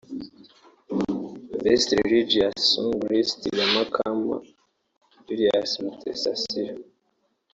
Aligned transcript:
Best 1.63 1.89
Religious 2.05 2.55
Song– 2.71 2.95
List 3.09 3.39
Ya 3.57 3.65
Mukama– 3.73 4.35
Julie 5.25 5.49
Mutesasira 5.85 6.75